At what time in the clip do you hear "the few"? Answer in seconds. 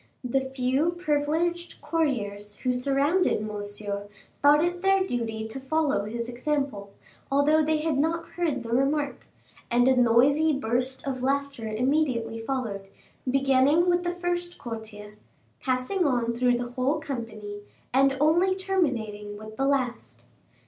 0.23-0.93